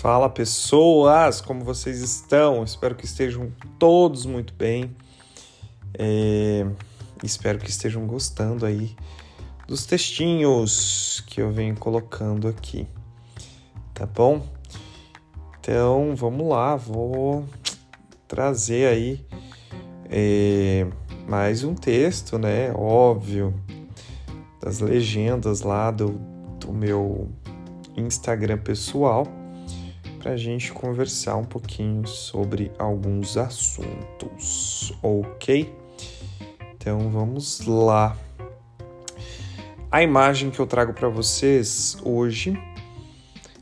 Fala 0.00 0.30
pessoas, 0.30 1.42
como 1.42 1.62
vocês 1.62 2.00
estão? 2.00 2.64
Espero 2.64 2.94
que 2.94 3.04
estejam 3.04 3.52
todos 3.78 4.24
muito 4.24 4.54
bem. 4.54 4.96
É... 5.92 6.64
Espero 7.22 7.58
que 7.58 7.68
estejam 7.68 8.06
gostando 8.06 8.64
aí 8.64 8.96
dos 9.68 9.84
textinhos 9.84 11.22
que 11.26 11.42
eu 11.42 11.52
venho 11.52 11.76
colocando 11.76 12.48
aqui, 12.48 12.88
tá 13.92 14.06
bom? 14.06 14.42
Então 15.60 16.16
vamos 16.16 16.48
lá, 16.48 16.76
vou 16.76 17.44
trazer 18.26 18.86
aí 18.86 19.26
é... 20.08 20.86
mais 21.28 21.62
um 21.62 21.74
texto, 21.74 22.38
né? 22.38 22.72
Óbvio, 22.72 23.52
das 24.62 24.78
legendas 24.78 25.60
lá 25.60 25.90
do, 25.90 26.18
do 26.58 26.72
meu 26.72 27.28
Instagram 27.98 28.56
pessoal 28.56 29.39
para 30.20 30.32
a 30.32 30.36
gente 30.36 30.70
conversar 30.70 31.36
um 31.36 31.44
pouquinho 31.44 32.06
sobre 32.06 32.70
alguns 32.78 33.38
assuntos, 33.38 34.92
ok? 35.02 35.74
Então 36.74 37.08
vamos 37.08 37.66
lá. 37.66 38.14
A 39.90 40.02
imagem 40.02 40.50
que 40.50 40.60
eu 40.60 40.66
trago 40.66 40.92
para 40.92 41.08
vocês 41.08 41.96
hoje 42.04 42.50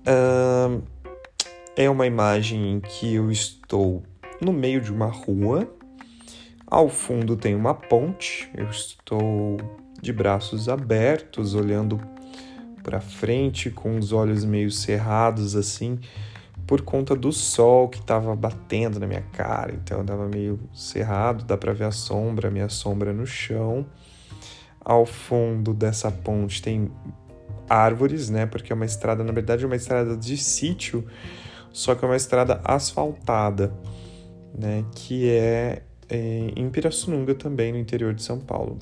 uh, 0.00 0.82
é 1.76 1.88
uma 1.88 2.04
imagem 2.04 2.72
em 2.72 2.80
que 2.80 3.14
eu 3.14 3.30
estou 3.30 4.02
no 4.40 4.52
meio 4.52 4.80
de 4.80 4.92
uma 4.92 5.06
rua. 5.06 5.72
Ao 6.66 6.88
fundo 6.88 7.36
tem 7.36 7.54
uma 7.54 7.74
ponte. 7.74 8.50
Eu 8.56 8.68
estou 8.68 9.56
de 10.02 10.12
braços 10.12 10.68
abertos, 10.68 11.54
olhando 11.54 12.00
para 12.82 13.00
frente, 13.00 13.70
com 13.70 13.96
os 13.96 14.12
olhos 14.12 14.44
meio 14.44 14.70
cerrados 14.70 15.54
assim, 15.54 16.00
por 16.66 16.82
conta 16.82 17.16
do 17.16 17.32
sol 17.32 17.88
que 17.88 17.98
estava 17.98 18.34
batendo 18.36 19.00
na 19.00 19.06
minha 19.06 19.22
cara, 19.32 19.72
então 19.72 19.98
eu 19.98 20.02
estava 20.02 20.28
meio 20.28 20.60
cerrado, 20.72 21.44
dá 21.44 21.56
para 21.56 21.72
ver 21.72 21.84
a 21.84 21.90
sombra, 21.90 22.50
minha 22.50 22.68
sombra 22.68 23.12
no 23.12 23.26
chão. 23.26 23.86
Ao 24.82 25.04
fundo 25.04 25.74
dessa 25.74 26.10
ponte 26.10 26.62
tem 26.62 26.90
árvores, 27.68 28.30
né? 28.30 28.46
Porque 28.46 28.72
é 28.72 28.74
uma 28.74 28.84
estrada, 28.84 29.22
na 29.22 29.32
verdade, 29.32 29.62
é 29.62 29.66
uma 29.66 29.76
estrada 29.76 30.16
de 30.16 30.36
sítio, 30.36 31.06
só 31.72 31.94
que 31.94 32.04
é 32.04 32.08
uma 32.08 32.16
estrada 32.16 32.60
asfaltada, 32.64 33.72
né? 34.56 34.84
Que 34.94 35.30
é, 35.30 35.82
é 36.08 36.50
em 36.56 36.68
Pirassununga 36.70 37.34
também, 37.34 37.72
no 37.72 37.78
interior 37.78 38.14
de 38.14 38.22
São 38.22 38.40
Paulo. 38.40 38.78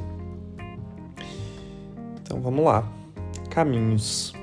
Então 2.23 2.41
vamos 2.41 2.65
lá. 2.65 2.87
Caminhos. 3.51 4.38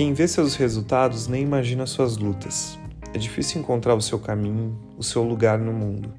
Quem 0.00 0.14
vê 0.14 0.26
seus 0.26 0.54
resultados 0.54 1.28
nem 1.28 1.42
imagina 1.42 1.84
suas 1.84 2.16
lutas. 2.16 2.78
É 3.12 3.18
difícil 3.18 3.60
encontrar 3.60 3.94
o 3.94 4.00
seu 4.00 4.18
caminho, 4.18 4.74
o 4.96 5.02
seu 5.02 5.22
lugar 5.22 5.58
no 5.58 5.74
mundo. 5.74 6.10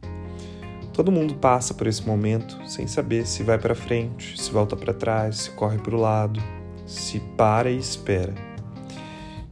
Todo 0.93 1.11
mundo 1.11 1.33
passa 1.33 1.73
por 1.73 1.87
esse 1.87 2.05
momento 2.05 2.59
sem 2.69 2.85
saber 2.85 3.25
se 3.25 3.41
vai 3.41 3.57
para 3.57 3.73
frente, 3.73 4.39
se 4.39 4.51
volta 4.51 4.75
para 4.75 4.93
trás, 4.93 5.37
se 5.37 5.49
corre 5.49 5.79
para 5.79 5.95
o 5.95 5.99
lado, 5.99 6.39
se 6.85 7.19
para 7.35 7.71
e 7.71 7.77
espera. 7.79 8.35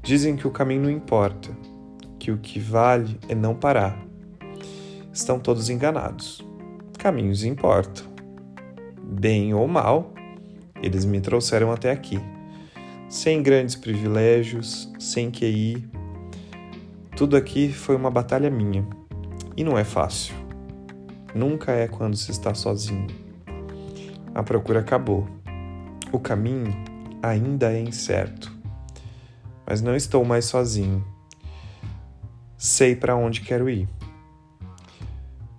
Dizem 0.03 0.35
que 0.35 0.45
o 0.45 0.51
caminho 0.51 0.83
não 0.83 0.91
importa, 0.91 1.49
que 2.19 2.31
o 2.31 2.37
que 2.37 2.59
vale 2.59 3.19
é 3.27 3.33
não 3.33 3.55
parar. 3.55 3.99
Estão 5.11 5.39
todos 5.39 5.71
enganados. 5.71 6.45
Caminhos 6.99 7.43
importam. 7.43 8.05
Bem 9.01 9.55
ou 9.55 9.67
mal, 9.67 10.13
eles 10.83 11.03
me 11.03 11.19
trouxeram 11.19 11.71
até 11.71 11.89
aqui 11.89 12.21
sem 13.09 13.41
grandes 13.41 13.75
privilégios, 13.75 14.87
sem 14.99 15.31
QI. 15.31 15.83
Tudo 17.17 17.35
aqui 17.35 17.73
foi 17.73 17.95
uma 17.95 18.11
batalha 18.11 18.51
minha. 18.51 18.87
E 19.57 19.63
não 19.63 19.75
é 19.77 19.83
fácil. 19.83 20.35
Nunca 21.33 21.71
é 21.71 21.87
quando 21.87 22.15
se 22.15 22.29
está 22.29 22.53
sozinho. 22.53 23.07
A 24.33 24.43
procura 24.43 24.81
acabou. 24.81 25.27
O 26.11 26.19
caminho 26.19 26.71
ainda 27.21 27.73
é 27.73 27.81
incerto. 27.81 28.55
Mas 29.65 29.81
não 29.81 29.95
estou 29.95 30.23
mais 30.23 30.45
sozinho. 30.45 31.03
Sei 32.57 32.95
para 32.95 33.15
onde 33.15 33.41
quero 33.41 33.67
ir. 33.67 33.89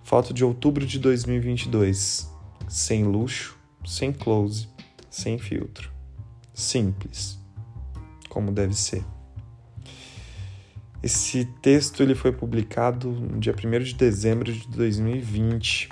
Foto 0.03 0.33
de 0.33 0.45
outubro 0.45 0.85
de 0.85 0.97
2022. 0.99 2.31
Sem 2.67 3.03
luxo, 3.03 3.57
sem 3.85 4.13
close, 4.13 4.69
sem 5.09 5.37
filtro. 5.37 5.91
Simples 6.53 7.40
como 8.31 8.49
deve 8.49 8.73
ser. 8.73 9.03
Esse 11.03 11.43
texto 11.61 12.01
ele 12.01 12.15
foi 12.15 12.31
publicado 12.31 13.11
no 13.11 13.37
dia 13.39 13.53
1 13.53 13.83
de 13.83 13.93
dezembro 13.93 14.53
de 14.53 14.65
2020. 14.69 15.89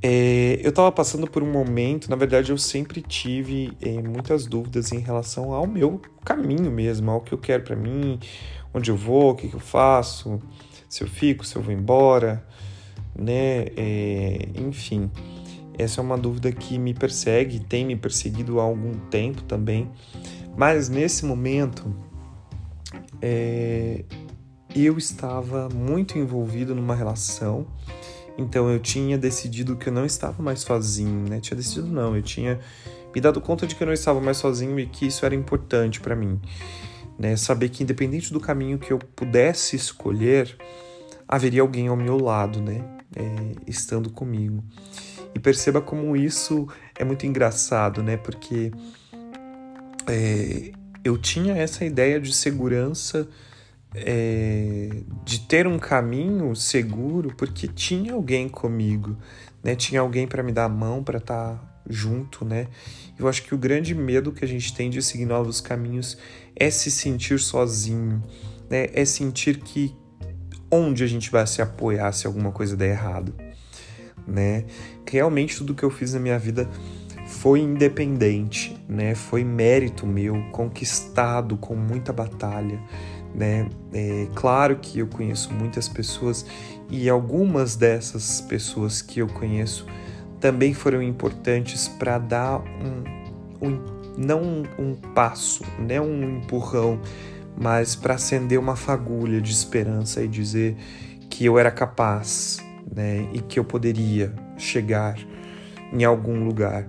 É, 0.00 0.60
eu 0.62 0.70
estava 0.70 0.90
passando 0.90 1.26
por 1.28 1.42
um 1.42 1.52
momento, 1.52 2.08
na 2.08 2.16
verdade 2.16 2.52
eu 2.52 2.56
sempre 2.56 3.02
tive 3.02 3.76
é, 3.82 4.00
muitas 4.00 4.46
dúvidas 4.46 4.92
em 4.92 5.00
relação 5.00 5.52
ao 5.52 5.66
meu 5.66 6.00
caminho 6.24 6.70
mesmo, 6.70 7.10
ao 7.10 7.20
que 7.20 7.34
eu 7.34 7.38
quero 7.38 7.64
para 7.64 7.76
mim, 7.76 8.18
onde 8.72 8.90
eu 8.90 8.96
vou, 8.96 9.32
o 9.32 9.34
que, 9.34 9.48
que, 9.48 9.56
eu 9.56 9.60
faço, 9.60 10.40
se 10.88 11.02
eu 11.02 11.08
fico, 11.08 11.44
se 11.44 11.56
eu 11.56 11.60
vou 11.60 11.74
embora, 11.74 12.46
né? 13.14 13.66
É, 13.76 14.48
enfim. 14.56 15.10
Essa 15.78 16.00
é 16.00 16.02
uma 16.02 16.18
dúvida 16.18 16.50
que 16.50 16.76
me 16.76 16.92
persegue, 16.92 17.60
tem 17.60 17.86
me 17.86 17.94
perseguido 17.94 18.58
há 18.58 18.64
algum 18.64 18.94
tempo 19.08 19.42
também, 19.44 19.88
mas 20.56 20.88
nesse 20.88 21.24
momento 21.24 21.94
é, 23.22 24.04
eu 24.74 24.98
estava 24.98 25.68
muito 25.68 26.18
envolvido 26.18 26.74
numa 26.74 26.96
relação, 26.96 27.64
então 28.36 28.68
eu 28.68 28.80
tinha 28.80 29.16
decidido 29.16 29.76
que 29.76 29.88
eu 29.88 29.92
não 29.92 30.04
estava 30.04 30.42
mais 30.42 30.60
sozinho, 30.60 31.28
né? 31.28 31.38
Tinha 31.40 31.56
decidido 31.56 31.86
não, 31.86 32.16
eu 32.16 32.22
tinha 32.22 32.58
me 33.14 33.20
dado 33.20 33.40
conta 33.40 33.64
de 33.64 33.74
que 33.74 33.82
eu 33.82 33.86
não 33.86 33.94
estava 33.94 34.20
mais 34.20 34.36
sozinho 34.36 34.78
e 34.80 34.86
que 34.86 35.06
isso 35.06 35.24
era 35.24 35.34
importante 35.34 36.00
para 36.00 36.16
mim, 36.16 36.40
né? 37.16 37.36
Saber 37.36 37.68
que 37.68 37.84
independente 37.84 38.32
do 38.32 38.40
caminho 38.40 38.78
que 38.78 38.92
eu 38.92 38.98
pudesse 38.98 39.76
escolher, 39.76 40.56
haveria 41.26 41.62
alguém 41.62 41.86
ao 41.86 41.96
meu 41.96 42.18
lado, 42.18 42.60
né? 42.60 42.84
É, 43.14 43.54
estando 43.66 44.10
comigo. 44.10 44.62
E 45.34 45.38
perceba 45.38 45.80
como 45.80 46.16
isso 46.16 46.66
é 46.98 47.04
muito 47.04 47.26
engraçado, 47.26 48.02
né? 48.02 48.16
Porque 48.16 48.72
é, 50.06 50.72
eu 51.04 51.16
tinha 51.16 51.56
essa 51.56 51.84
ideia 51.84 52.20
de 52.20 52.32
segurança, 52.32 53.28
é, 53.94 54.90
de 55.24 55.40
ter 55.40 55.66
um 55.66 55.78
caminho 55.78 56.54
seguro, 56.54 57.34
porque 57.36 57.68
tinha 57.68 58.14
alguém 58.14 58.48
comigo, 58.48 59.16
né? 59.62 59.74
Tinha 59.74 60.00
alguém 60.00 60.26
para 60.26 60.42
me 60.42 60.52
dar 60.52 60.64
a 60.64 60.68
mão, 60.68 61.02
para 61.02 61.18
estar 61.18 61.54
tá 61.54 61.82
junto, 61.88 62.44
né? 62.44 62.68
Eu 63.18 63.28
acho 63.28 63.42
que 63.42 63.54
o 63.54 63.58
grande 63.58 63.94
medo 63.94 64.32
que 64.32 64.44
a 64.44 64.48
gente 64.48 64.74
tem 64.74 64.90
de 64.90 65.02
seguir 65.02 65.26
novos 65.26 65.60
caminhos 65.60 66.18
é 66.54 66.70
se 66.70 66.90
sentir 66.90 67.38
sozinho, 67.38 68.22
né? 68.68 68.88
É 68.92 69.04
sentir 69.04 69.58
que 69.58 69.94
onde 70.70 71.02
a 71.02 71.06
gente 71.06 71.30
vai 71.30 71.46
se 71.46 71.62
apoiar 71.62 72.12
se 72.12 72.26
alguma 72.26 72.52
coisa 72.52 72.76
der 72.76 72.90
errado 72.90 73.34
né? 74.28 74.64
Realmente 75.10 75.56
tudo 75.56 75.74
que 75.74 75.82
eu 75.82 75.90
fiz 75.90 76.12
na 76.12 76.20
minha 76.20 76.38
vida 76.38 76.68
foi 77.26 77.60
independente, 77.60 78.76
né? 78.88 79.14
Foi 79.14 79.42
mérito 79.42 80.06
meu, 80.06 80.42
conquistado 80.52 81.56
com 81.56 81.74
muita 81.74 82.12
batalha, 82.12 82.80
né? 83.34 83.68
É 83.92 84.28
claro 84.34 84.76
que 84.76 84.98
eu 84.98 85.06
conheço 85.06 85.52
muitas 85.52 85.88
pessoas 85.88 86.46
e 86.90 87.08
algumas 87.08 87.76
dessas 87.76 88.40
pessoas 88.40 89.02
que 89.02 89.20
eu 89.20 89.26
conheço 89.26 89.86
também 90.40 90.72
foram 90.72 91.02
importantes 91.02 91.88
para 91.88 92.18
dar 92.18 92.60
um, 92.60 93.66
um, 93.66 93.84
não 94.16 94.42
um, 94.42 94.62
um 94.78 94.94
passo, 94.94 95.64
né? 95.78 96.00
Um 96.00 96.38
empurrão, 96.38 97.00
mas 97.56 97.94
para 97.94 98.14
acender 98.14 98.58
uma 98.58 98.76
fagulha 98.76 99.40
de 99.40 99.52
esperança 99.52 100.22
e 100.22 100.28
dizer 100.28 100.76
que 101.28 101.44
eu 101.44 101.58
era 101.58 101.70
capaz, 101.70 102.58
né, 102.94 103.28
e 103.32 103.40
que 103.40 103.58
eu 103.58 103.64
poderia 103.64 104.32
chegar 104.56 105.18
em 105.92 106.04
algum 106.04 106.44
lugar. 106.44 106.88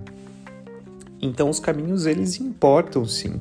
Então 1.20 1.50
os 1.50 1.60
caminhos 1.60 2.06
eles 2.06 2.40
importam 2.40 3.04
sim, 3.04 3.40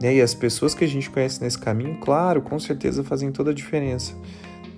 né? 0.00 0.16
E 0.16 0.20
as 0.20 0.34
pessoas 0.34 0.74
que 0.74 0.84
a 0.84 0.88
gente 0.88 1.08
conhece 1.08 1.40
nesse 1.42 1.58
caminho, 1.58 1.98
claro, 2.00 2.42
com 2.42 2.58
certeza 2.58 3.04
fazem 3.04 3.30
toda 3.30 3.52
a 3.52 3.54
diferença, 3.54 4.14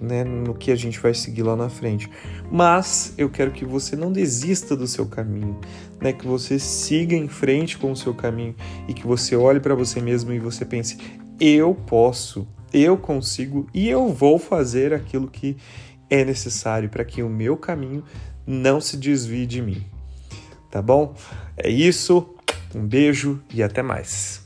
né, 0.01 0.23
no 0.23 0.55
que 0.55 0.71
a 0.71 0.77
gente 0.77 1.01
vai 1.01 1.15
seguir 1.15 1.43
lá 1.43 1.57
na 1.57 1.71
frente. 1.71 2.11
Mas 2.51 3.15
eu 3.17 3.31
quero 3.31 3.51
que 3.51 3.65
você 3.65 3.97
não 3.97 4.13
desista 4.13 4.77
do 4.77 4.87
seu 4.87 5.07
caminho, 5.07 5.59
né? 6.01 6.13
Que 6.13 6.27
você 6.27 6.59
siga 6.59 7.17
em 7.17 7.29
frente 7.29 7.79
com 7.79 7.91
o 7.91 7.97
seu 7.97 8.13
caminho 8.13 8.55
e 8.87 8.93
que 8.93 9.07
você 9.07 9.35
olhe 9.35 9.61
para 9.61 9.75
você 9.75 10.01
mesmo 10.01 10.33
e 10.33 10.39
você 10.39 10.65
pense: 10.65 10.99
eu 11.41 11.75
posso, 11.75 12.47
eu 12.73 12.99
consigo 12.99 13.67
e 13.73 13.89
eu 13.89 14.09
vou 14.09 14.39
fazer 14.39 14.93
aquilo 14.93 15.29
que 15.29 15.57
é 16.09 16.25
necessário 16.25 16.89
para 16.89 17.05
que 17.05 17.23
o 17.23 17.29
meu 17.29 17.57
caminho 17.57 18.05
não 18.47 18.81
se 18.81 18.97
desvie 18.97 19.47
de 19.47 19.63
mim. 19.63 19.85
Tá 20.71 20.83
bom? 20.83 21.15
É 21.57 21.69
isso. 21.69 22.35
Um 22.75 22.87
beijo 22.87 23.41
e 23.53 23.63
até 23.63 23.83
mais. 23.83 24.44